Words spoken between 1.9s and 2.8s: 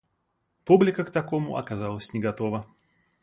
не готова.